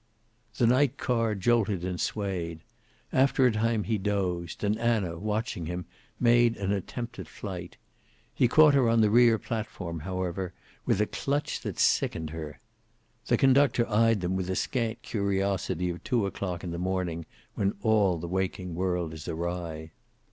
[0.57, 2.61] The night car jolted and swayed.
[3.13, 5.85] After a time he dozed, and Anna, watching him,
[6.19, 7.77] made an attempt at flight.
[8.33, 10.55] He caught her on the rear platform, however,
[10.87, 12.59] with a clutch that sickened her.
[13.27, 17.75] The conductor eyed them with the scant curiosity of two o'clock in the morning, when
[17.83, 19.91] all the waking world is awry.